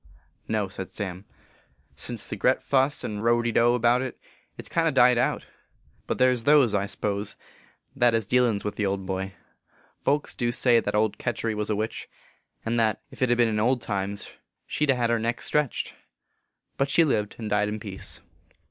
44 0.47 0.51
No," 0.51 0.67
said 0.67 0.89
Sam." 0.89 1.25
Since 1.95 2.25
the 2.27 2.35
gret 2.35 2.59
fuss 2.59 3.03
and 3.03 3.23
row 3.23 3.43
de 3.43 3.51
dow 3.51 3.75
about 3.75 4.01
it, 4.01 4.19
it 4.57 4.65
s 4.65 4.69
kind 4.73 4.87
o 4.87 4.91
died 4.91 5.19
out; 5.19 5.45
but 6.07 6.17
there 6.17 6.31
s 6.31 6.41
those, 6.41 6.73
I 6.73 6.85
s 6.85 6.95
pose, 6.95 7.35
that 7.95 8.15
hez 8.15 8.25
dealins 8.27 8.63
with 8.63 8.77
the 8.77 8.85
old 8.87 9.05
boy. 9.05 9.33
Folks 10.01 10.33
du 10.33 10.51
say 10.51 10.79
that 10.79 10.95
old 10.95 11.19
Ketury 11.19 11.53
was 11.53 11.69
a 11.69 11.75
witch, 11.75 12.09
and 12.65 12.79
that, 12.79 13.03
ef 13.13 13.19
t 13.19 13.35
ben 13.35 13.47
in 13.47 13.59
old 13.59 13.79
times, 13.79 14.31
she 14.65 14.87
d 14.87 14.93
a 14.93 14.95
hed 14.95 15.11
her 15.11 15.19
neck 15.19 15.39
stretched; 15.39 15.93
but 16.77 16.89
she 16.89 17.03
lived 17.03 17.35
and 17.37 17.51
died 17.51 17.69
in 17.69 17.79
peace." 17.79 18.21